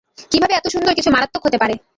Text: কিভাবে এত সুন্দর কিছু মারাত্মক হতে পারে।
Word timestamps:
কিভাবে 0.31 0.53
এত 0.55 0.65
সুন্দর 0.73 0.97
কিছু 0.97 1.09
মারাত্মক 1.11 1.41
হতে 1.45 1.57
পারে। 1.61 1.75